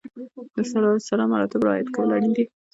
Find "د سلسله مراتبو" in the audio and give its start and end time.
0.55-1.65